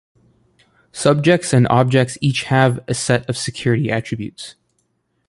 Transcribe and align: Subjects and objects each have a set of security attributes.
Subjects 0.91 1.53
and 1.53 1.67
objects 1.67 2.17
each 2.21 2.45
have 2.45 2.79
a 2.87 2.93
set 2.95 3.29
of 3.29 3.37
security 3.37 3.91
attributes. 3.91 4.55